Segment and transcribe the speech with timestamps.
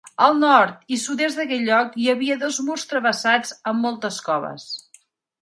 [0.27, 4.69] Al nord i sud-est d'aquest lloc hi havia dos murs travessats, amb moltes coves.